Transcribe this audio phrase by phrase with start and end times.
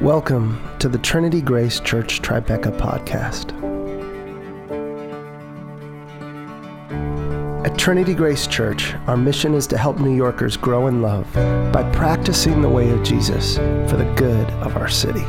[0.00, 3.54] Welcome to the Trinity Grace Church Tribeca podcast.
[7.64, 11.32] At Trinity Grace Church, our mission is to help New Yorkers grow in love
[11.72, 15.24] by practicing the way of Jesus for the good of our city.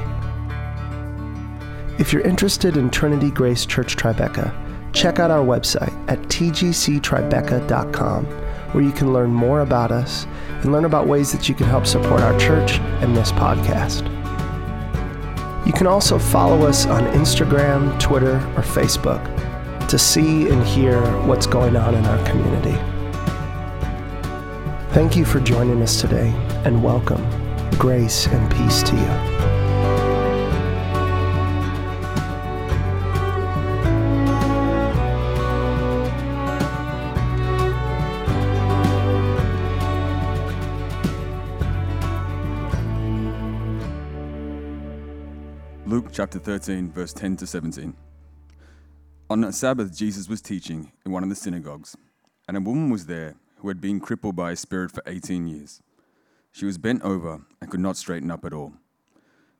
[1.97, 4.53] If you're interested in Trinity Grace Church Tribeca,
[4.91, 8.25] check out our website at tgctribeca.com
[8.73, 10.27] where you can learn more about us
[10.61, 14.16] and learn about ways that you can help support our church and this podcast.
[15.67, 19.21] You can also follow us on Instagram, Twitter, or Facebook
[19.89, 22.71] to see and hear what's going on in our community.
[24.93, 26.29] Thank you for joining us today
[26.63, 27.21] and welcome.
[27.71, 29.36] Grace and peace to you.
[46.11, 47.95] Chapter 13, verse 10 to 17.
[49.29, 51.95] On a Sabbath, Jesus was teaching in one of the synagogues,
[52.47, 55.81] and a woman was there who had been crippled by a spirit for 18 years.
[56.51, 58.73] She was bent over and could not straighten up at all.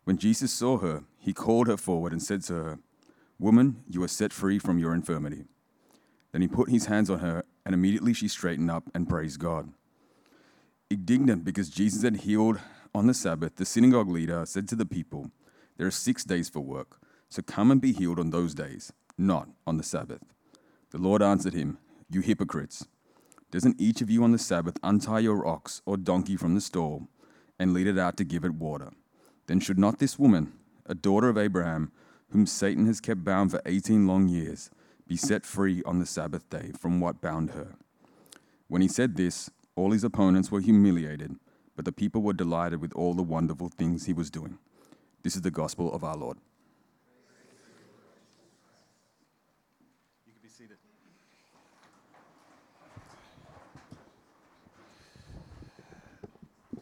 [0.06, 2.80] When Jesus saw her, he called her forward and said to her,
[3.38, 5.46] Woman, you are set free from your infirmity.
[6.32, 9.74] Then he put his hands on her, and immediately she straightened up and praised God.
[10.90, 12.60] Indignant because Jesus had healed
[12.96, 15.30] on the Sabbath, the synagogue leader said to the people,
[15.78, 19.48] there are six days for work, so come and be healed on those days, not
[19.66, 20.22] on the Sabbath.
[20.92, 21.78] The Lord answered him,
[22.10, 22.88] You hypocrites!
[23.52, 27.08] Doesn't each of you on the Sabbath untie your ox or donkey from the stall
[27.58, 28.92] and lead it out to give it water?
[29.46, 30.54] Then should not this woman,
[30.86, 31.92] a daughter of Abraham,
[32.32, 34.70] whom Satan has kept bound for eighteen long years,
[35.08, 37.76] be set free on the Sabbath day from what bound her?
[38.68, 41.36] When he said this, all his opponents were humiliated,
[41.76, 44.58] but the people were delighted with all the wonderful things he was doing.
[45.28, 46.38] This is the gospel of our Lord.
[50.26, 50.78] You can be seated.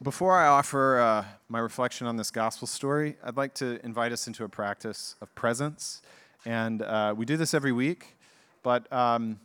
[0.04, 4.28] Before I offer uh, my reflection on this gospel story, I'd like to invite us
[4.28, 6.04] into a practice of presence.
[6.46, 8.16] And uh, we do this every week,
[8.62, 9.40] but um,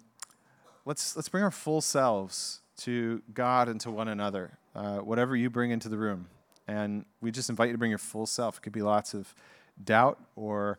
[0.85, 5.49] let's, let's bring our full selves to God and to one another, uh, whatever you
[5.49, 6.29] bring into the room.
[6.69, 8.59] And we just invite you to bring your full self.
[8.59, 9.35] It could be lots of
[9.83, 10.79] doubt or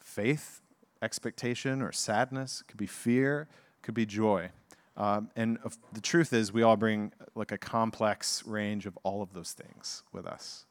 [0.00, 0.62] faith,
[1.02, 2.62] expectation or sadness.
[2.62, 3.48] It could be fear.
[3.78, 4.50] It could be joy.
[4.96, 9.22] Um, and uh, the truth is, we all bring like a complex range of all
[9.22, 10.66] of those things with us.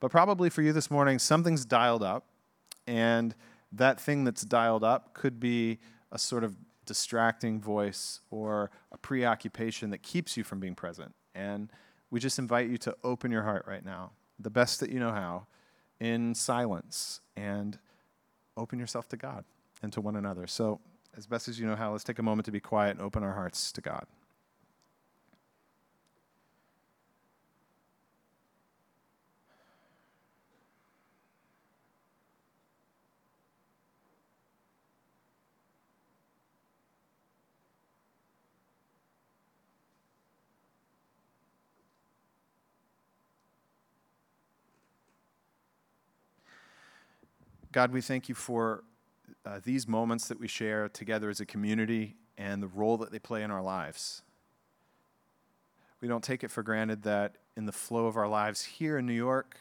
[0.00, 2.24] But probably for you this morning, something's dialed up,
[2.86, 3.34] and
[3.72, 5.78] that thing that's dialed up could be
[6.10, 11.14] a sort of distracting voice or a preoccupation that keeps you from being present.
[11.34, 11.70] And
[12.10, 15.12] we just invite you to open your heart right now, the best that you know
[15.12, 15.46] how,
[16.00, 17.78] in silence, and
[18.56, 19.44] open yourself to God
[19.82, 20.46] and to one another.
[20.46, 20.80] So,
[21.16, 23.22] as best as you know how, let's take a moment to be quiet and open
[23.22, 24.06] our hearts to God.
[47.76, 48.84] God, we thank you for
[49.44, 53.18] uh, these moments that we share together as a community and the role that they
[53.18, 54.22] play in our lives.
[56.00, 59.04] We don't take it for granted that in the flow of our lives here in
[59.04, 59.58] New York,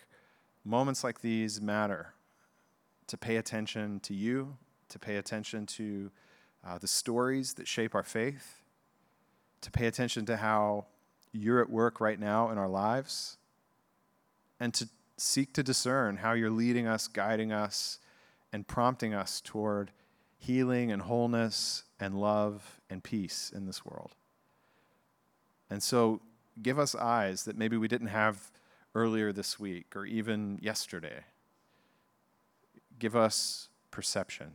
[0.64, 2.14] moments like these matter.
[3.08, 4.56] To pay attention to you,
[4.88, 6.10] to pay attention to
[6.66, 8.62] uh, the stories that shape our faith,
[9.60, 10.86] to pay attention to how
[11.34, 13.36] you're at work right now in our lives,
[14.58, 14.88] and to
[15.18, 18.00] seek to discern how you're leading us, guiding us,
[18.56, 19.92] and prompting us toward
[20.38, 24.16] healing and wholeness and love and peace in this world.
[25.70, 26.22] And so,
[26.62, 28.54] give us eyes that maybe we didn't have
[28.96, 31.26] earlier this week or even yesterday.
[32.98, 34.54] Give us perception.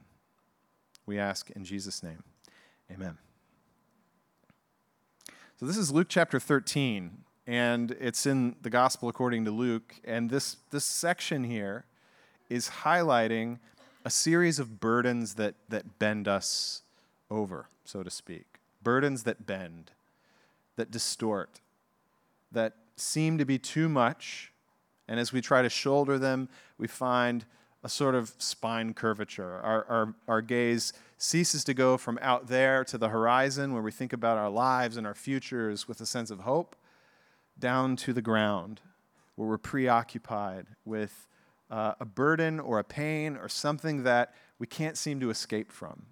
[1.05, 2.23] We ask in Jesus' name.
[2.91, 3.19] Amen.
[5.59, 9.97] So, this is Luke chapter 13, and it's in the Gospel according to Luke.
[10.05, 11.85] And this, this section here
[12.49, 13.59] is highlighting
[14.05, 16.82] a series of burdens that, that bend us
[17.31, 18.47] over, so to speak.
[18.82, 19.91] Burdens that bend,
[20.76, 21.61] that distort,
[22.50, 24.52] that seem to be too much.
[25.06, 26.49] And as we try to shoulder them,
[26.79, 27.44] we find
[27.82, 29.61] a sort of spine curvature.
[29.62, 33.93] Our, our, our gaze ceases to go from out there to the horizon, where we
[33.93, 36.76] think about our lives and our futures with a sense of hope,
[37.58, 38.81] down to the ground,
[39.37, 41.26] where we're preoccupied with
[41.71, 46.07] uh, a burden or a pain or something that we can't seem to escape from.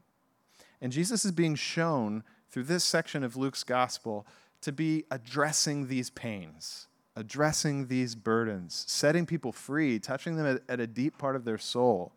[0.80, 4.26] And Jesus is being shown through this section of Luke's gospel
[4.62, 10.80] to be addressing these pains, addressing these burdens, setting people free, touching them at, at
[10.80, 12.12] a deep part of their soul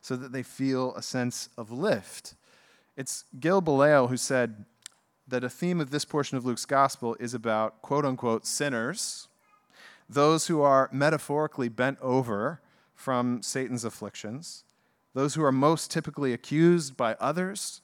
[0.00, 2.34] so that they feel a sense of lift.
[2.96, 4.64] It's Gil Bailie who said
[5.28, 9.28] that a theme of this portion of Luke's gospel is about quote unquote sinners,
[10.08, 12.60] those who are metaphorically bent over
[12.96, 14.64] from Satan's afflictions,
[15.14, 17.82] those who are most typically accused by others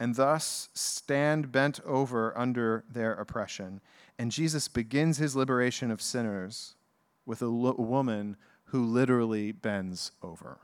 [0.00, 3.80] and thus stand bent over under their oppression.
[4.18, 6.74] And Jesus begins his liberation of sinners
[7.24, 10.58] with a lo- woman who literally bends over.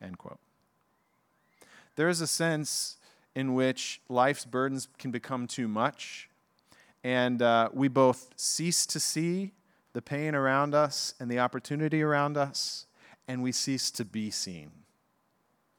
[0.00, 0.38] End quote.
[1.96, 2.96] There is a sense
[3.34, 6.28] in which life's burdens can become too much,
[7.04, 9.52] and uh, we both cease to see
[9.96, 12.84] the pain around us and the opportunity around us,
[13.26, 14.70] and we cease to be seen.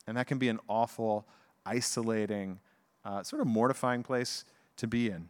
[0.07, 1.27] And that can be an awful,
[1.67, 2.59] isolating,
[3.05, 4.43] uh, sort of mortifying place
[4.77, 5.29] to be in.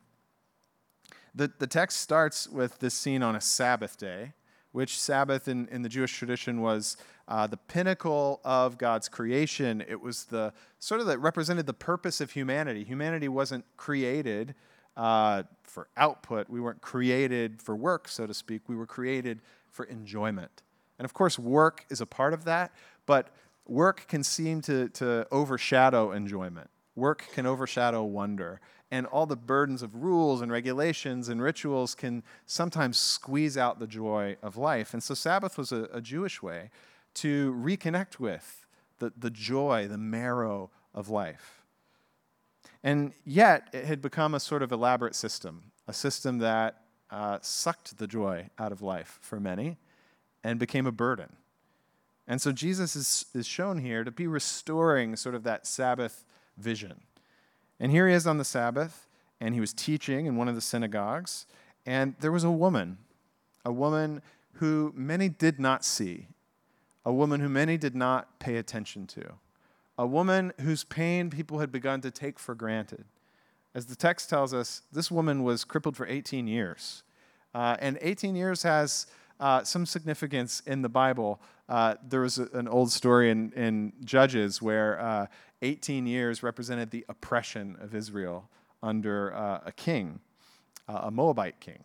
[1.36, 4.31] The, the text starts with this scene on a Sabbath day,
[4.72, 6.95] which Sabbath in, in the Jewish tradition was
[7.28, 9.84] uh, the pinnacle of God's creation.
[9.86, 12.86] It was the sort of that represented the purpose of humanity.
[12.86, 14.56] Humanity wasn't created
[14.97, 18.63] uh, for output, we weren't created for work, so to speak.
[18.67, 19.39] We were created
[19.71, 20.63] for enjoyment.
[20.99, 22.73] And of course, work is a part of that,
[23.05, 23.29] but
[23.67, 26.69] work can seem to, to overshadow enjoyment.
[26.95, 28.59] Work can overshadow wonder
[28.89, 33.88] and all the burdens of rules and regulations and rituals can sometimes squeeze out the
[33.88, 34.93] joy of life.
[34.93, 36.69] And so Sabbath was a, a Jewish way
[37.15, 38.65] to reconnect with
[39.00, 41.56] the, the joy, the marrow of life.
[42.83, 47.97] And yet, it had become a sort of elaborate system, a system that uh, sucked
[47.97, 49.77] the joy out of life for many
[50.44, 51.35] and became a burden.
[52.27, 56.25] And so Jesus is, is shown here to be restoring sort of that Sabbath
[56.57, 57.01] vision.
[57.79, 59.07] And here he is on the Sabbath,
[59.39, 61.45] and he was teaching in one of the synagogues,
[61.85, 62.97] and there was a woman,
[63.63, 64.21] a woman
[64.53, 66.27] who many did not see,
[67.06, 69.33] a woman who many did not pay attention to,
[69.97, 73.05] a woman whose pain people had begun to take for granted.
[73.73, 77.03] As the text tells us, this woman was crippled for 18 years.
[77.53, 79.07] Uh, and 18 years has
[79.39, 81.41] uh, some significance in the Bible.
[81.69, 85.25] Uh, there was a, an old story in, in Judges where uh,
[85.61, 88.50] 18 years represented the oppression of Israel
[88.83, 90.19] under uh, a king,
[90.88, 91.83] uh, a Moabite king.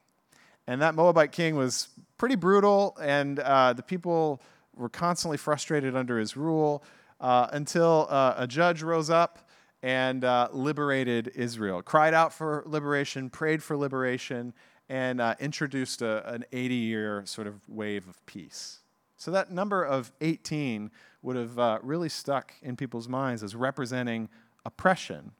[0.66, 1.88] And that Moabite king was
[2.18, 4.40] pretty brutal, and the people
[4.76, 6.84] were constantly frustrated under his rule
[7.22, 9.48] uh, until uh, a judge rose up
[9.82, 14.52] and uh, liberated Israel, cried out for liberation, prayed for liberation,
[14.88, 18.80] and introduced a, an 80 year sort of wave of peace.
[19.16, 20.90] So that number of 18
[21.22, 24.28] would have uh, really stuck in people's minds as representing
[24.66, 25.32] oppression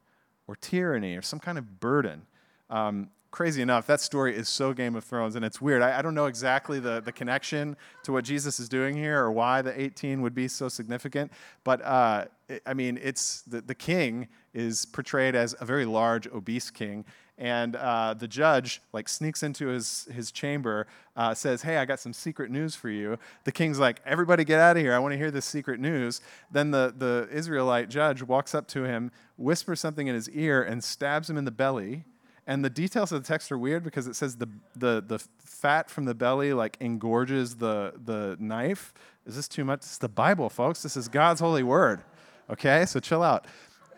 [0.47, 2.23] or tyranny or some kind of burden.
[2.69, 5.81] Um, crazy enough, that story is so Game of Thrones, and it's weird.
[5.81, 9.31] I, I, don't know exactly the, the connection to what Jesus is doing here or
[9.31, 11.31] why the 18 would be so significant,
[11.63, 16.27] but uh, it, I mean, it's the, the king is portrayed as a very large,
[16.27, 17.05] obese king,
[17.39, 21.99] and uh, the judge like sneaks into his, his chamber uh, says hey i got
[21.99, 23.17] some secret news for you.
[23.45, 24.93] The king's like everybody get out of here.
[24.93, 26.21] I want to hear this secret news.
[26.51, 30.83] Then the, the israelite judge walks up to him whispers something in his ear and
[30.83, 32.05] stabs him in the belly
[32.45, 35.89] and the details of the text are weird because it says the, the, the fat
[35.89, 38.93] from the belly like engorges the, the knife.
[39.25, 39.79] Is this too much?
[39.79, 40.83] It's the bible folks.
[40.83, 42.01] This is god's holy word.
[42.49, 42.85] Okay?
[42.85, 43.45] So chill out.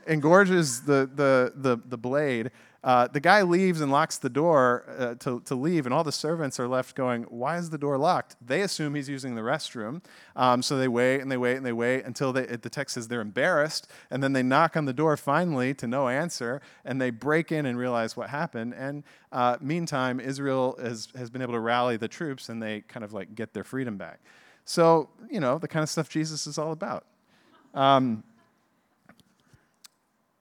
[0.07, 2.51] Engorges the, the, the, the blade
[2.85, 6.11] uh, the guy leaves and locks the door uh, to, to leave, and all the
[6.11, 8.35] servants are left going, Why is the door locked?
[8.45, 10.03] They assume he's using the restroom.
[10.35, 13.07] Um, so they wait and they wait and they wait until they, the text says
[13.07, 17.09] they're embarrassed, and then they knock on the door finally to no answer, and they
[17.09, 18.75] break in and realize what happened.
[18.75, 23.03] And uh, meantime, Israel has, has been able to rally the troops, and they kind
[23.03, 24.19] of like get their freedom back.
[24.63, 27.05] So, you know, the kind of stuff Jesus is all about.
[27.73, 28.23] Um,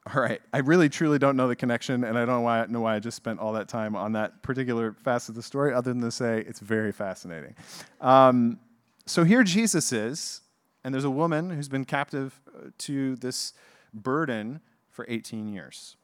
[0.07, 0.41] all right.
[0.53, 2.99] I really truly don't know the connection, and I don't know why, know why I
[2.99, 6.11] just spent all that time on that particular facet of the story, other than to
[6.11, 7.55] say it's very fascinating.
[8.01, 8.59] Um,
[9.07, 10.43] so here Jesus is,
[10.83, 13.55] and there's a woman who's been captive uh, to this
[13.95, 15.97] burden for 18 years.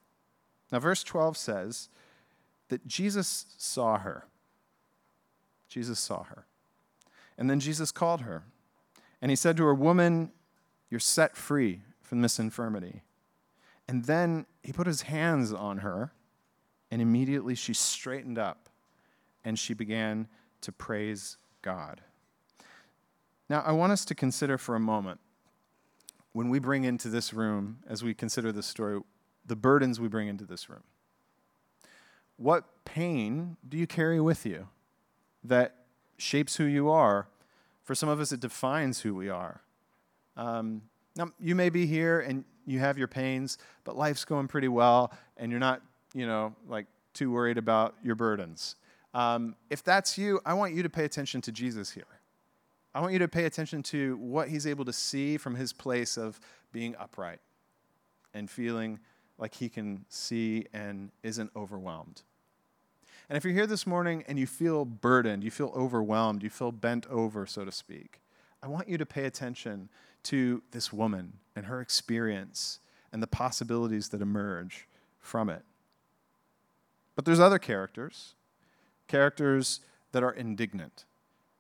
[0.73, 1.89] Now, verse 12 says
[2.69, 4.27] that Jesus saw her.
[5.69, 6.47] Jesus saw her.
[7.37, 8.45] And then Jesus called her.
[9.21, 10.31] And he said to her, Woman,
[10.89, 13.03] you're set free from this infirmity.
[13.91, 16.13] And then he put his hands on her,
[16.93, 18.69] and immediately she straightened up
[19.45, 20.29] and she began
[20.61, 22.01] to praise God.
[23.49, 25.19] Now, I want us to consider for a moment
[26.31, 29.01] when we bring into this room, as we consider this story,
[29.45, 30.85] the burdens we bring into this room.
[32.37, 34.69] What pain do you carry with you
[35.43, 35.75] that
[36.17, 37.27] shapes who you are?
[37.83, 39.63] For some of us, it defines who we are.
[40.37, 40.83] Um,
[41.17, 45.13] now, you may be here and you have your pains, but life's going pretty well,
[45.37, 45.83] and you're not,
[46.15, 48.77] you know, like too worried about your burdens.
[49.13, 52.05] Um, if that's you, I want you to pay attention to Jesus here.
[52.95, 56.17] I want you to pay attention to what he's able to see from his place
[56.17, 56.41] of
[56.73, 57.41] being upright
[58.35, 59.01] and feeling
[59.39, 62.23] like he can see and isn't overwhelmed.
[63.29, 66.73] And if you're here this morning and you feel burdened, you feel overwhelmed, you feel
[66.73, 68.21] bent over, so to speak,
[68.63, 69.89] I want you to pay attention
[70.25, 72.79] to this woman and her experience
[73.13, 74.87] and the possibilities that emerge
[75.19, 75.63] from it.
[77.17, 78.35] But there's other characters,
[79.09, 79.81] characters
[80.13, 81.05] that are indignant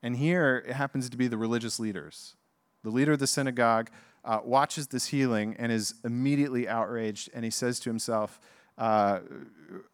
[0.03, 2.35] and here it happens to be the religious leaders.
[2.83, 3.91] The leader of the synagogue
[4.25, 8.41] uh, watches this healing and is immediately outraged, and he says to himself,
[8.79, 9.21] uh,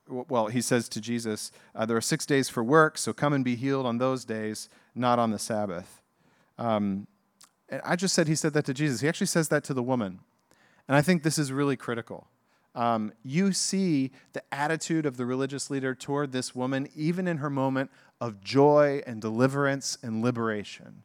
[0.09, 3.45] well, he says to Jesus, uh, There are six days for work, so come and
[3.45, 6.01] be healed on those days, not on the Sabbath.
[6.59, 7.07] Um,
[7.69, 9.01] and I just said he said that to Jesus.
[9.01, 10.21] He actually says that to the woman.
[10.89, 12.29] And I think this is really critical.
[12.75, 17.51] Um, you see the attitude of the religious leader toward this woman, even in her
[17.51, 21.03] moment of joy and deliverance and liberation.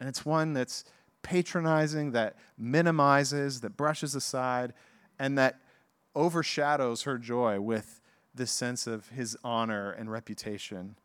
[0.00, 0.84] And it's one that's
[1.22, 4.72] patronizing, that minimizes, that brushes aside,
[5.18, 5.60] and that
[6.14, 8.00] overshadows her joy with
[8.34, 10.96] this sense of his honor and reputation.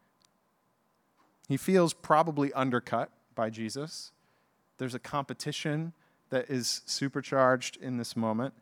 [1.49, 4.11] He feels probably undercut by Jesus.
[4.77, 5.93] There's a competition
[6.29, 8.53] that is supercharged in this moment.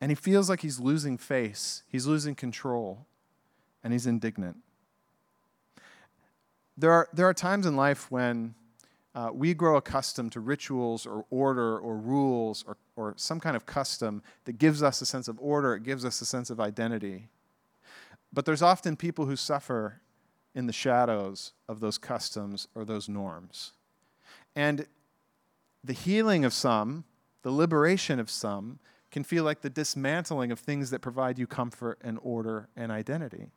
[0.00, 3.06] And he feels like he's losing face, he's losing control,
[3.84, 4.56] and he's indignant
[6.80, 8.54] there are, there are times in life when
[9.14, 13.66] uh, we grow accustomed to rituals or order or rules or, or some kind of
[13.66, 17.28] custom that gives us a sense of order, it gives us a sense of identity.
[18.32, 20.00] But there's often people who suffer
[20.54, 23.72] in the shadows of those customs or those norms.
[24.56, 24.86] And
[25.82, 27.04] the healing of some,
[27.42, 28.78] the liberation of some,
[29.10, 33.50] can feel like the dismantling of things that provide you comfort and order and identity.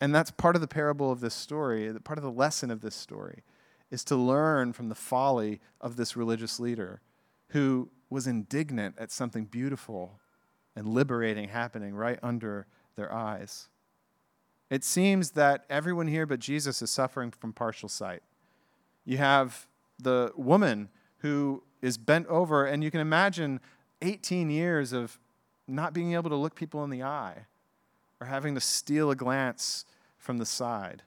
[0.00, 2.94] And that's part of the parable of this story, part of the lesson of this
[2.94, 3.42] story,
[3.90, 7.00] is to learn from the folly of this religious leader
[7.48, 10.20] who was indignant at something beautiful
[10.74, 12.66] and liberating happening right under
[12.96, 13.68] their eyes.
[14.70, 18.22] It seems that everyone here but Jesus is suffering from partial sight.
[19.04, 19.66] You have
[19.98, 23.60] the woman who is bent over, and you can imagine
[24.00, 25.18] 18 years of
[25.66, 27.46] not being able to look people in the eye
[28.20, 29.84] or having to steal a glance
[30.18, 31.02] from the side.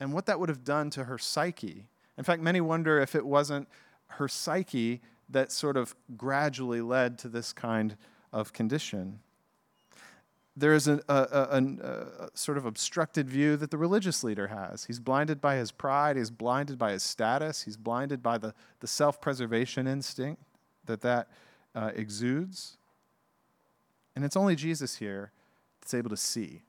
[0.00, 1.88] And what that would have done to her psyche.
[2.16, 3.68] In fact, many wonder if it wasn't
[4.12, 7.96] her psyche that sort of gradually led to this kind
[8.32, 9.20] of condition.
[10.58, 14.86] There is a, a, a, a, sort of obstructed view that the religious leader has.
[14.86, 18.88] He's blinded by his pride, he's blinded by his status, he's blinded by the, the
[18.88, 20.42] self preservation instinct
[20.86, 21.28] that that
[21.76, 22.76] uh, exudes.
[24.16, 25.30] And it's only Jesus here
[25.80, 26.62] that's able to see.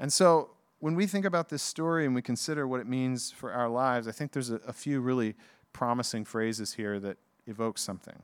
[0.00, 0.50] And so
[0.80, 4.08] when we think about this story and we consider what it means for our lives,
[4.08, 5.36] I think there's a, a few really
[5.72, 8.20] promising phrases here that evoke something.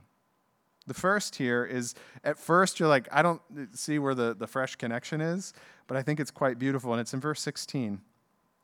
[0.86, 3.40] The first here is at first you're like, I don't
[3.72, 5.54] see where the, the fresh connection is,
[5.86, 6.92] but I think it's quite beautiful.
[6.92, 8.00] And it's in verse 16.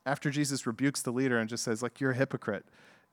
[0.07, 2.65] After Jesus rebukes the leader and just says, like, you're a hypocrite.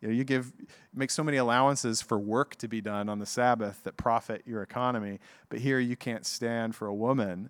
[0.02, 0.54] You know, you give
[0.94, 4.62] make so many allowances for work to be done on the Sabbath that profit your
[4.62, 7.50] economy, but here you can't stand for a woman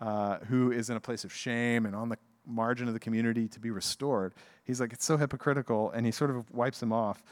[0.00, 3.48] uh, who is in a place of shame and on the margin of the community
[3.48, 4.34] to be restored.
[4.64, 7.22] He's like, it's so hypocritical, and he sort of wipes him off.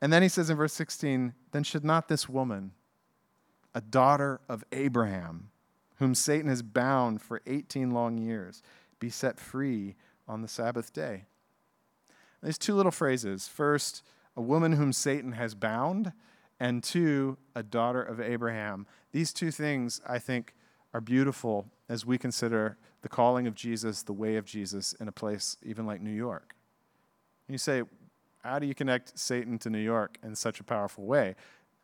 [0.00, 2.72] And then he says in verse 16, then should not this woman,
[3.74, 5.50] a daughter of Abraham,
[5.96, 8.62] whom Satan has bound for 18 long years,
[8.98, 9.94] be set free
[10.28, 11.24] on the Sabbath day?
[12.42, 13.46] These two little phrases.
[13.48, 14.02] First,
[14.36, 16.12] a woman whom Satan has bound,
[16.58, 18.86] and two, a daughter of Abraham.
[19.12, 20.54] These two things, I think,
[20.94, 25.12] are beautiful as we consider the calling of Jesus, the way of Jesus in a
[25.12, 26.54] place even like New York.
[27.48, 27.82] And you say,
[28.44, 31.34] how do you connect Satan to New York in such a powerful way?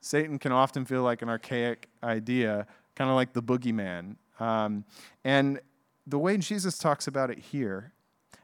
[0.01, 4.17] Satan can often feel like an archaic idea, kind of like the boogeyman.
[4.41, 4.85] Um,
[5.25, 5.61] and
[6.07, 7.93] the way Jesus talks about it here,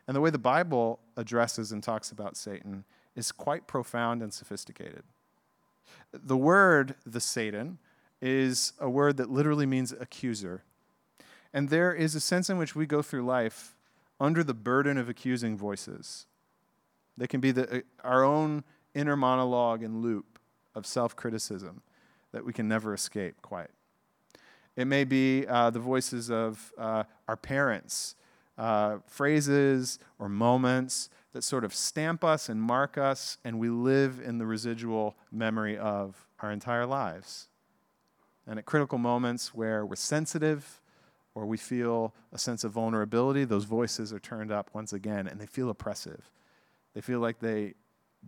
[0.06, 2.84] and the way the Bible addresses and talks about Satan,
[3.14, 5.04] is quite profound and sophisticated.
[6.12, 7.78] The word, the Satan,
[8.20, 10.64] is a word that literally means accuser.
[11.52, 13.76] And there is a sense in which we go through life
[14.20, 16.26] under the burden of accusing voices.
[17.16, 20.33] They can be the, uh, our own inner monologue and loop
[20.74, 21.82] of self criticism
[22.32, 23.70] that we can never escape quite.
[24.76, 28.16] It may be uh, the voices of uh, our parents,
[28.58, 34.20] uh, phrases or moments that sort of stamp us and mark us, and we live
[34.24, 37.48] in the residual memory of our entire lives.
[38.46, 40.80] And at critical moments where we're sensitive
[41.34, 45.40] or we feel a sense of vulnerability, those voices are turned up once again and
[45.40, 46.30] they feel oppressive.
[46.94, 47.74] They feel like they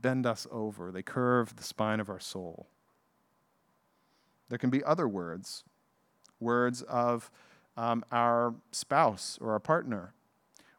[0.00, 2.68] bend us over, they curve the spine of our soul.
[4.48, 5.64] There can be other words,
[6.38, 7.30] words of
[7.76, 10.14] um, our spouse or our partner,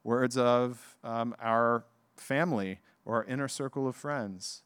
[0.03, 1.83] words of um, our
[2.15, 4.63] family or our inner circle of friends.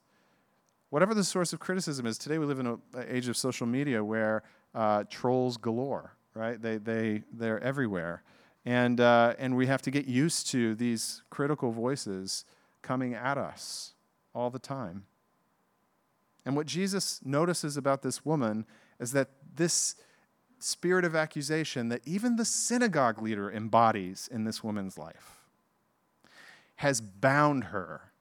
[0.89, 4.03] Whatever the source of criticism is, today we live in an age of social media
[4.03, 4.43] where
[4.75, 6.61] uh, trolls galore, right?
[6.61, 8.23] They, they, they're everywhere.
[8.65, 12.45] And, uh, and we have to get used to these critical voices
[12.81, 13.93] coming at us
[14.33, 15.05] all the time.
[16.45, 18.65] And what Jesus notices about this woman
[18.99, 19.95] is that this
[20.59, 25.41] spirit of accusation that even the synagogue leader embodies in this woman's life
[26.75, 28.11] has bound her.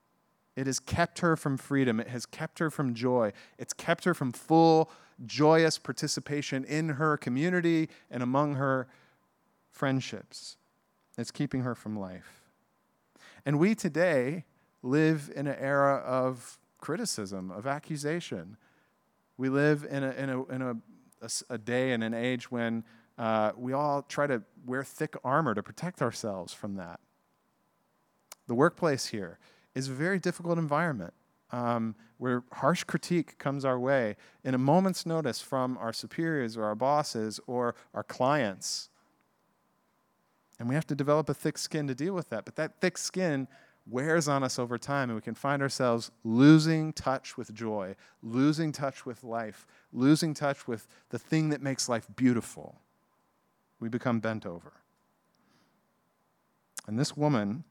[0.57, 2.01] It has kept her from freedom.
[2.01, 3.33] It has kept her from joy.
[3.59, 4.91] It's kept her from full,
[5.25, 8.89] joyous participation in her community and among her
[9.71, 10.57] friendships.
[11.17, 12.43] It's keeping her from life.
[13.47, 14.45] And we today
[14.83, 18.57] live in an era of criticism, of accusation.
[19.37, 20.77] We live in a, in a, in a,
[21.23, 22.85] a, a day and an age when
[23.19, 27.01] uh, we all try to wear thick armor to protect ourselves from that
[28.51, 29.39] the workplace here
[29.77, 31.15] is a very difficult environment
[31.53, 36.65] um, where harsh critique comes our way in a moment's notice from our superiors or
[36.65, 38.91] our bosses or our clients.
[40.59, 42.45] And we have to develop a thick skin to deal with that.
[42.45, 43.47] But that thick skin
[43.91, 48.73] wears on us over time, and we can find ourselves losing touch with joy, losing
[48.73, 52.77] touch with life, losing touch with the thing that makes life beautiful.
[53.81, 54.73] We become bent over.
[56.87, 57.65] And this woman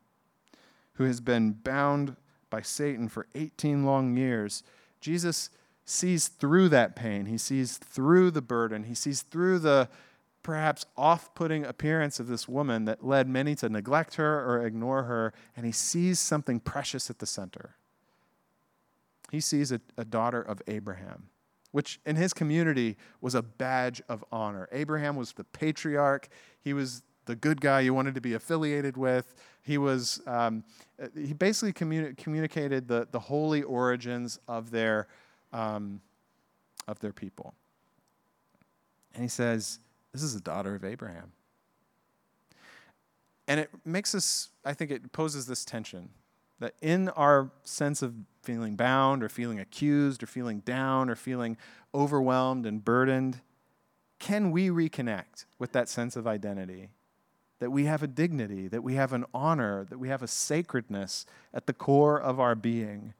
[0.94, 2.16] who has been bound
[2.50, 4.64] by Satan for 18 long years,
[5.02, 5.50] Jesus
[5.86, 7.26] sees through that pain.
[7.26, 8.84] He sees through the burden.
[8.84, 9.90] He sees through the
[10.44, 15.04] perhaps off putting appearance of this woman that led many to neglect her or ignore
[15.04, 17.76] her, and he sees something precious at the center.
[19.32, 21.30] He sees a, a daughter of Abraham
[21.72, 24.68] which in his community was a badge of honor.
[24.72, 26.28] Abraham was the patriarch.
[26.62, 29.36] He was the good guy you wanted to be affiliated with.
[29.62, 30.64] He was um,
[31.16, 35.08] he basically communi- communicated the, the holy origins of their
[35.54, 36.02] um,
[36.88, 37.54] of their people.
[39.14, 39.80] And he says,
[40.12, 41.32] "This is a daughter of Abraham."
[43.48, 46.10] And it makes us, I think, it poses this tension
[46.60, 51.58] that in our sense of feeling bound or feeling accused or feeling down or feeling
[51.94, 53.42] overwhelmed and burdened,
[54.20, 56.90] can we reconnect with that sense of identity?
[57.60, 61.26] that we have a dignity, that we have an honor, that we have a sacredness
[61.54, 63.14] at the core of our being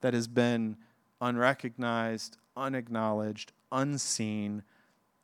[0.00, 0.76] that has been
[1.20, 4.62] unrecognized, unacknowledged, unseen.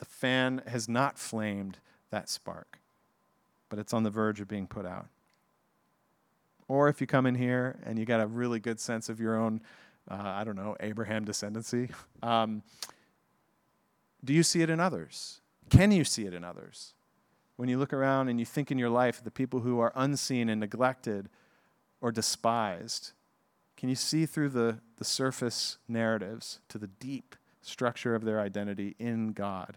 [0.03, 1.79] The fan has not flamed
[2.11, 2.81] that spark,
[3.69, 5.07] but it's on the verge of being put out.
[6.67, 9.37] Or if you come in here and you got a really good sense of your
[9.37, 9.61] own,
[10.11, 12.65] uh, I don't know, Abraham descendancy, um,
[14.25, 15.41] do you see it in others?
[15.71, 16.95] Can you see it in others?
[17.63, 20.49] when you look around and you think in your life the people who are unseen
[20.49, 21.29] and neglected
[22.01, 23.13] or despised,
[23.77, 28.97] can you see through the, the surface narratives to the deep structure of their identity
[28.99, 29.77] in God?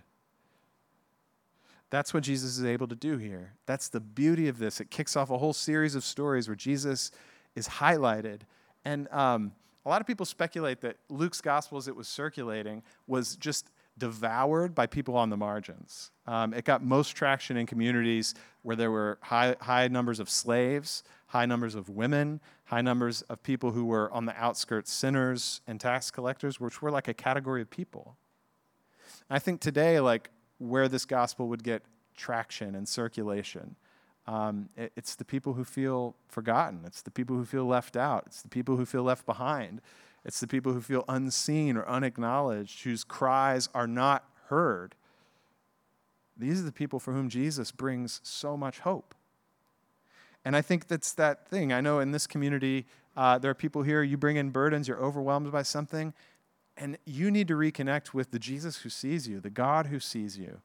[1.95, 3.53] That's what Jesus is able to do here.
[3.67, 4.81] That's the beauty of this.
[4.81, 7.09] It kicks off a whole series of stories where Jesus
[7.55, 8.41] is highlighted.
[8.83, 9.53] And um,
[9.85, 14.75] a lot of people speculate that Luke's gospel, as it was circulating, was just devoured
[14.75, 16.11] by people on the margins.
[16.27, 21.01] Um, it got most traction in communities where there were high, high numbers of slaves,
[21.27, 25.79] high numbers of women, high numbers of people who were on the outskirts, sinners and
[25.79, 28.17] tax collectors, which were like a category of people.
[29.29, 31.83] I think today, like where this gospel would get
[32.15, 33.75] traction and circulation,
[34.27, 36.81] um, it, it's the people who feel forgotten.
[36.85, 38.23] It's the people who feel left out.
[38.27, 39.81] It's the people who feel left behind.
[40.23, 44.95] It's the people who feel unseen or unacknowledged, whose cries are not heard.
[46.37, 49.13] These are the people for whom Jesus brings so much hope.
[50.43, 51.71] And I think that's that thing.
[51.71, 55.01] I know in this community, uh, there are people here, you bring in burdens, you're
[55.01, 56.13] overwhelmed by something,
[56.77, 60.37] and you need to reconnect with the Jesus who sees you, the God who sees
[60.37, 60.61] you.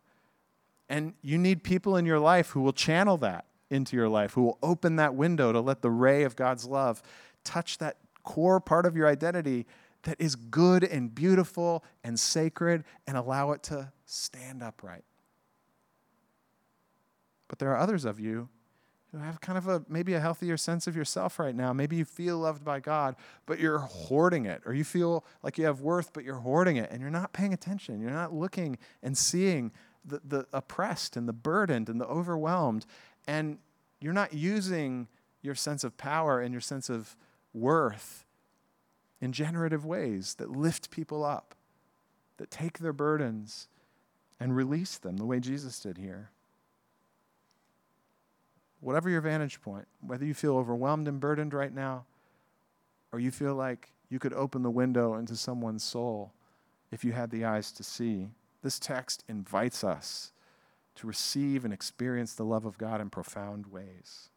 [0.89, 4.43] And you need people in your life who will channel that into your life, who
[4.43, 7.03] will open that window to let the ray of God's love
[7.45, 9.67] touch that core part of your identity
[10.03, 15.05] that is good and beautiful and sacred and allow it to stand upright.
[17.49, 18.49] But there are others of you
[19.13, 21.73] who have kind of a maybe a healthier sense of yourself right now.
[21.73, 25.65] Maybe you feel loved by God, but you're hoarding it, or you feel like you
[25.65, 28.01] have worth, but you're hoarding it, and you're not paying attention.
[28.01, 29.73] You're not looking and seeing
[30.05, 32.87] the, the oppressed and the burdened and the overwhelmed,
[33.27, 33.59] and
[34.01, 35.09] you're not using
[35.43, 37.17] your sense of power and your sense of
[37.53, 38.25] worth
[39.21, 41.55] in generative ways that lift people up,
[42.37, 43.69] that take their burdens
[44.39, 46.31] and release them the way Jesus did here
[48.81, 52.05] whatever your vantage point, whether you feel overwhelmed and burdened right now,
[53.13, 56.33] or you feel like you could open the window into someone's soul
[56.91, 58.29] if you had the eyes to see,
[58.63, 60.33] this text invites us
[60.97, 64.29] to receive and experience the love of God in profound ways.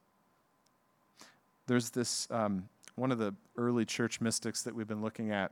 [1.66, 5.52] There's this, um, one of the early church mystics that we've been looking at,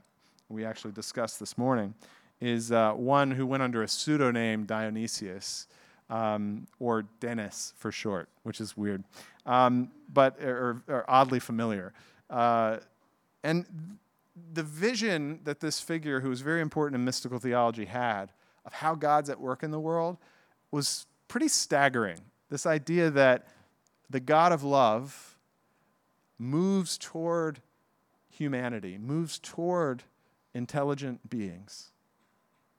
[0.50, 1.96] we actually discussed this morning,
[2.40, 5.68] is uh, one who went under a pseudonym Dionysius
[6.12, 9.04] um, or Dennis for short, which is weird,
[9.46, 11.94] um, but or, or, oddly familiar.
[12.30, 12.78] Uh,
[13.44, 13.66] and
[14.54, 18.32] the vision that this figure, who was very important in mystical theology, had
[18.66, 20.18] of how God's at work in the world
[20.70, 22.20] was pretty staggering.
[22.50, 23.48] This idea that
[24.10, 25.38] the God of love
[26.38, 27.62] moves toward
[28.30, 30.04] humanity, moves toward
[30.54, 31.92] intelligent beings.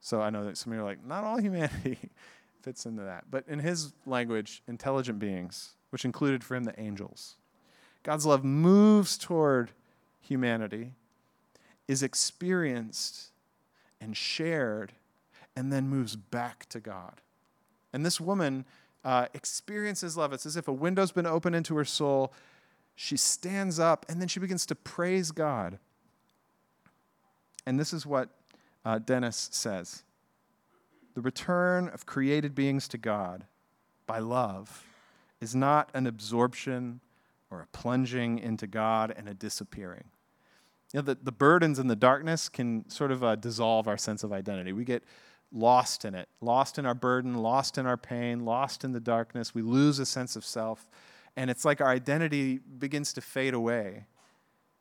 [0.00, 1.98] So I know that some of you are like, not all humanity
[2.62, 3.24] fits into that.
[3.30, 7.36] But in his language, intelligent beings, which included for him the angels.
[8.02, 9.70] God's love moves toward
[10.20, 10.92] humanity,
[11.88, 13.30] is experienced
[14.00, 14.92] and shared,
[15.54, 17.20] and then moves back to God.
[17.92, 18.64] And this woman
[19.04, 20.32] uh, experiences love.
[20.32, 22.32] It's as if a window's been opened into her soul.
[22.94, 25.78] She stands up and then she begins to praise God.
[27.66, 28.30] And this is what
[28.84, 30.02] uh, Dennis says
[31.14, 33.44] the return of created beings to God
[34.06, 34.84] by love
[35.40, 37.00] is not an absorption
[37.50, 40.04] or a plunging into God and a disappearing.
[40.92, 44.24] You know, the, the burdens and the darkness can sort of uh, dissolve our sense
[44.24, 44.72] of identity.
[44.72, 45.02] We get
[45.50, 49.54] lost in it, lost in our burden, lost in our pain, lost in the darkness.
[49.54, 50.88] We lose a sense of self,
[51.36, 54.06] and it's like our identity begins to fade away.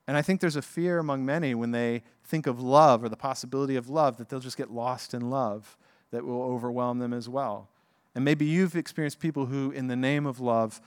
[0.07, 3.17] And I think there's a fear among many when they think of love or the
[3.17, 5.77] possibility of love that they'll just get lost in love
[6.11, 7.69] that will overwhelm them as well.
[8.13, 10.81] And maybe you've experienced people who, in the name of love,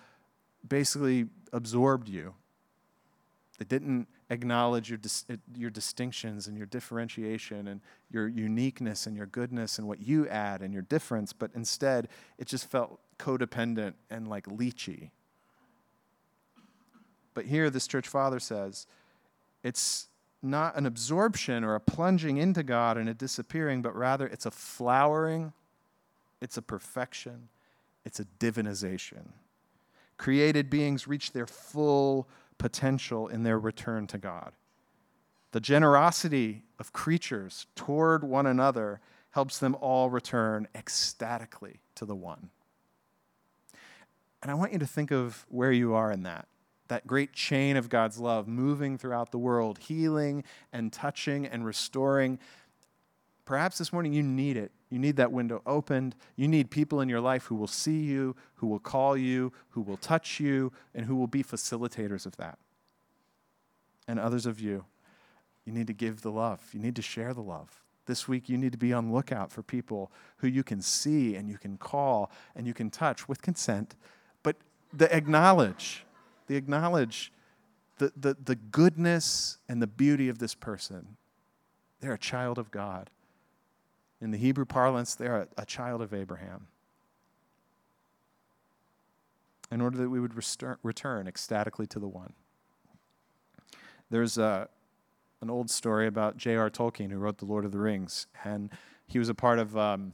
[0.66, 2.34] basically absorbed you.
[3.58, 5.24] They didn't acknowledge your, dis-
[5.56, 10.60] your distinctions and your differentiation and your uniqueness and your goodness and what you add
[10.60, 12.08] and your difference, but instead
[12.38, 15.10] it just felt codependent and like leechy.
[17.32, 18.86] But here, this church father says
[19.62, 20.08] it's
[20.44, 24.50] not an absorption or a plunging into God and a disappearing, but rather it's a
[24.50, 25.52] flowering,
[26.40, 27.48] it's a perfection,
[28.04, 29.30] it's a divinization.
[30.16, 32.28] Created beings reach their full
[32.58, 34.52] potential in their return to God.
[35.52, 42.50] The generosity of creatures toward one another helps them all return ecstatically to the one.
[44.42, 46.46] And I want you to think of where you are in that
[46.88, 52.38] that great chain of God's love moving throughout the world, healing and touching and restoring.
[53.44, 54.72] Perhaps this morning you need it.
[54.90, 56.14] You need that window opened.
[56.36, 59.80] You need people in your life who will see you, who will call you, who
[59.80, 62.58] will touch you, and who will be facilitators of that.
[64.06, 64.84] And others of you,
[65.64, 66.62] you need to give the love.
[66.72, 67.82] You need to share the love.
[68.06, 71.48] This week, you need to be on lookout for people who you can see and
[71.48, 73.96] you can call and you can touch with consent,
[74.42, 74.56] but
[74.92, 76.04] the acknowledge
[76.46, 77.32] they acknowledge
[77.98, 81.16] the, the, the goodness and the beauty of this person.
[82.00, 83.10] They're a child of God.
[84.20, 86.66] In the Hebrew parlance, they're a, a child of Abraham.
[89.70, 92.32] In order that we would restur- return ecstatically to the one.
[94.10, 94.68] There's a,
[95.40, 96.70] an old story about J.R.
[96.70, 98.26] Tolkien, who wrote The Lord of the Rings.
[98.44, 98.70] And
[99.06, 100.12] he was a part of um,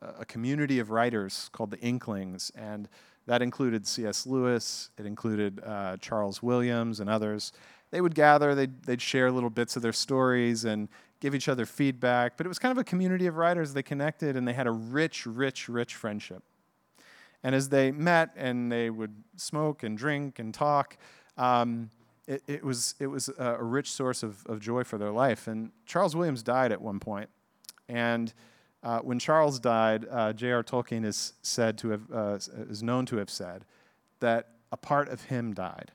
[0.00, 2.50] a community of writers called the Inklings.
[2.54, 2.88] And
[3.28, 4.26] that included C.S.
[4.26, 7.52] Lewis, it included uh, Charles Williams, and others.
[7.90, 10.88] They would gather, they'd, they'd share little bits of their stories and
[11.20, 12.38] give each other feedback.
[12.38, 13.74] But it was kind of a community of writers.
[13.74, 16.42] They connected and they had a rich, rich, rich friendship.
[17.42, 20.96] And as they met and they would smoke and drink and talk,
[21.36, 21.90] um,
[22.26, 25.48] it, it, was, it was a, a rich source of, of joy for their life.
[25.48, 27.28] And Charles Williams died at one point,
[27.90, 28.32] And
[28.82, 30.62] uh, when Charles died, uh, J.R.
[30.62, 32.38] Tolkien is said to have uh,
[32.70, 33.64] is known to have said
[34.20, 35.92] that a part of him died,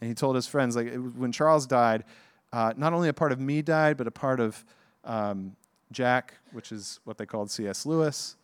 [0.00, 2.04] And he told his friends, like, when Charles died,
[2.52, 4.64] uh, not only a part of me died, but a part of
[5.04, 5.54] um,
[5.92, 7.86] Jack, which is what they called C.S.
[7.86, 8.36] Lewis,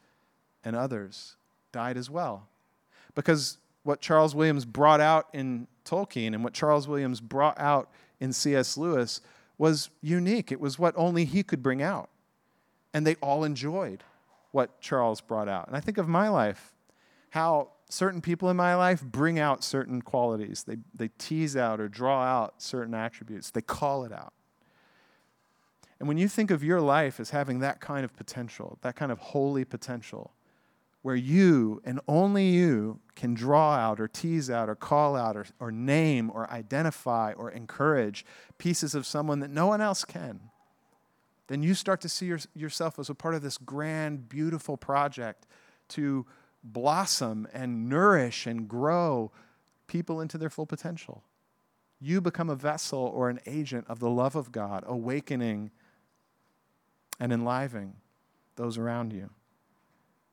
[0.65, 1.37] and others
[1.73, 2.49] died as well.
[3.15, 8.33] Because what Charles Williams brought out in Tolkien and what Charles Williams brought out in
[8.33, 8.77] C.S.
[8.77, 9.21] Lewis
[9.59, 10.51] was unique.
[10.51, 12.09] It was what only he could bring out.
[12.95, 14.05] And they all enjoyed
[14.53, 15.67] what Charles brought out.
[15.67, 16.73] And I think of my life,
[17.31, 20.65] how certain people in my life bring out certain qualities.
[20.67, 24.33] They, they tease out or draw out certain attributes, they call it out.
[26.01, 29.13] And when you think of your life as having that kind of potential, that kind
[29.13, 30.33] of holy potential,
[31.03, 35.47] where you and only you can draw out or tease out or call out or,
[35.61, 38.25] or name or identify or encourage
[38.57, 40.41] pieces of someone that no one else can,
[41.47, 45.47] then you start to see your, yourself as a part of this grand, beautiful project
[45.89, 46.27] to
[46.63, 49.31] blossom and nourish and grow
[49.87, 51.23] people into their full potential.
[52.01, 55.71] You become a vessel or an agent of the love of God, awakening
[57.21, 57.97] and enlivening
[58.57, 59.31] those around you.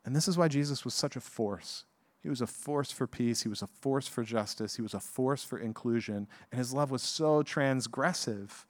[0.06, 1.86] And this is why Jesus was such a force.
[2.24, 3.41] He was a force for peace.
[3.41, 4.76] He was a force for justice.
[4.76, 6.28] He was a force for inclusion.
[6.52, 8.65] And his love was so transgressive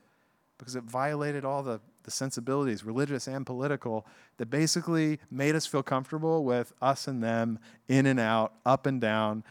[0.62, 4.06] because it violated all the, the sensibilities, religious and political,
[4.38, 9.02] that basically made us feel comfortable with us and them, in and out, up and
[9.02, 9.44] down,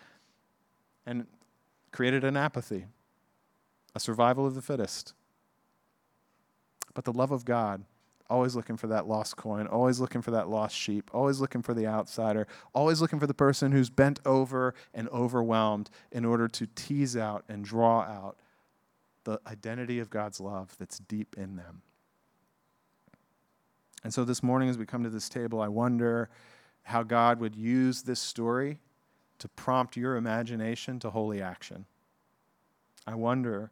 [1.04, 1.26] and
[1.90, 2.84] created an apathy,
[3.92, 5.14] a survival of the fittest.
[6.94, 7.82] But the love of God
[8.28, 11.74] always looking for that lost coin, always looking for that lost sheep, always looking for
[11.74, 16.68] the outsider, always looking for the person who's bent over and overwhelmed in order to
[16.76, 18.36] tease out and draw out
[19.24, 21.82] the identity of God's love that's deep in them.
[24.02, 26.30] And so this morning, as we come to this table, I wonder
[26.84, 28.78] how God would use this story
[29.38, 31.86] to prompt your imagination to holy action.
[33.06, 33.70] I wonder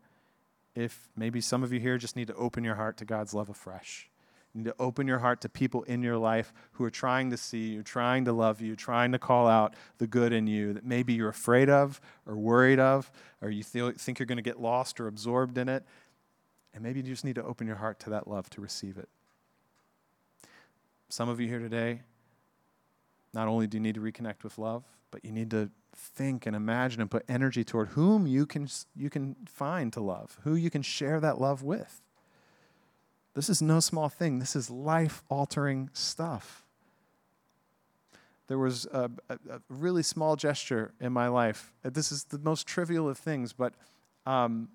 [0.75, 3.49] if maybe some of you here just need to open your heart to God's love
[3.49, 4.09] afresh
[4.55, 7.37] you need to open your heart to people in your life who are trying to
[7.37, 10.85] see you, trying to love you, trying to call out the good in you that
[10.85, 13.11] maybe you're afraid of or worried of,
[13.43, 15.85] or you feel, think you're going to get lost or absorbed in it.
[16.73, 19.09] And maybe you just need to open your heart to that love to receive it.
[21.09, 22.03] Some of you here today,
[23.33, 26.55] not only do you need to reconnect with love, but you need to think and
[26.55, 30.71] imagine and put energy toward whom you can, you can find to love, who you
[30.71, 32.03] can share that love with.
[33.35, 34.39] This is no small thing.
[34.39, 36.65] This is life altering stuff.
[38.49, 41.73] There was a, a, a, really small gesture in my life.
[41.83, 43.75] This is the most trivial of things, but,
[44.25, 44.69] um,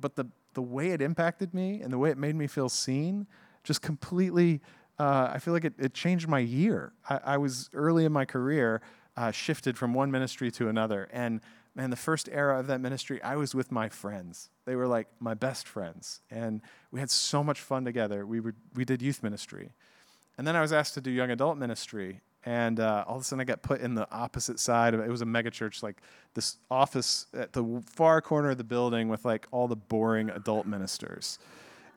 [0.00, 3.28] but the, the way it impacted me and the way it made me feel seen
[3.62, 4.60] just completely,
[4.98, 6.92] uh, I feel like it, it, changed my year.
[7.08, 8.82] I, I, was early in my career,
[9.16, 11.08] uh, shifted from one ministry to another.
[11.12, 11.40] And
[11.74, 14.48] man, the first era of that ministry, I was with my friends.
[14.64, 16.20] They were like my best friends.
[16.30, 16.60] And
[16.90, 18.24] we had so much fun together.
[18.24, 19.72] We, were, we did youth ministry.
[20.38, 22.20] And then I was asked to do young adult ministry.
[22.46, 25.08] And uh, all of a sudden, I got put in the opposite side of it.
[25.08, 26.02] Was a megachurch, like
[26.34, 30.66] this office at the far corner of the building with like all the boring adult
[30.66, 31.38] ministers.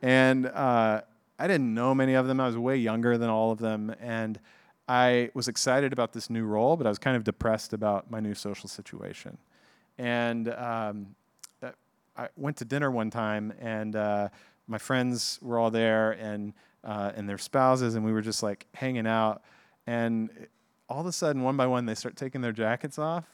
[0.02, 1.02] And uh,
[1.38, 2.40] I didn't know many of them.
[2.40, 3.94] I was way younger than all of them.
[4.00, 4.40] And
[4.88, 8.22] I was excited about this new role, but I was kind of depressed about my
[8.22, 9.38] new social situation.
[9.98, 11.16] And um,
[12.18, 14.30] I went to dinner one time, and uh,
[14.68, 18.66] my friends were all there, and uh, and their spouses, and we were just like
[18.74, 19.42] hanging out.
[19.86, 20.48] And
[20.90, 23.26] all of a sudden, one by one, they start taking their jackets off,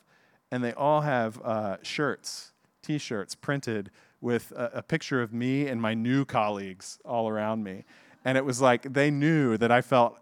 [0.52, 5.82] and they all have uh, shirts, T-shirts printed with a, a picture of me and
[5.82, 7.84] my new colleagues all around me.
[8.26, 10.18] And it was like they knew that I felt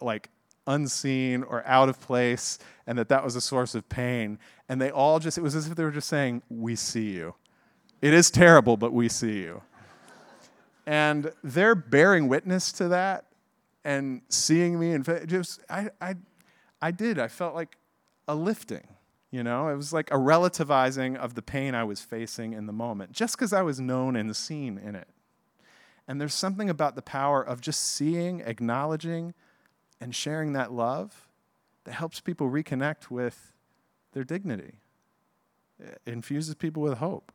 [0.00, 0.30] like
[0.66, 4.38] unseen or out of place and that that was a source of pain.
[4.72, 7.34] And they all just, it was as if they were just saying, We see you.
[8.00, 9.60] It is terrible, but we see you.
[10.86, 13.26] And they're bearing witness to that
[13.84, 16.14] and seeing me and just, I, I,
[16.80, 17.18] I did.
[17.18, 17.76] I felt like
[18.26, 18.88] a lifting.
[19.30, 22.72] You know, it was like a relativizing of the pain I was facing in the
[22.72, 25.08] moment, just because I was known and seen in it.
[26.08, 29.34] And there's something about the power of just seeing, acknowledging,
[30.00, 31.28] and sharing that love
[31.84, 33.52] that helps people reconnect with
[34.12, 34.74] their dignity.
[35.78, 37.32] It infuses people with hope.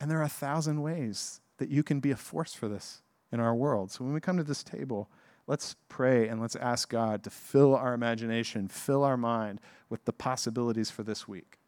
[0.00, 3.40] And there are a thousand ways that you can be a force for this in
[3.40, 3.90] our world.
[3.90, 5.10] So when we come to this table,
[5.46, 10.12] let's pray and let's ask God to fill our imagination, fill our mind with the
[10.12, 11.58] possibilities for this week.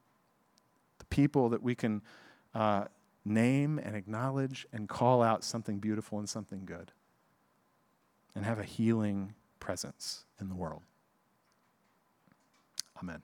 [0.99, 2.03] The people that we can
[2.55, 2.85] uh,
[3.25, 6.93] name and acknowledge and call out something beautiful and something good,
[8.35, 10.83] and have a healing presence in the world.
[13.03, 13.23] Amen.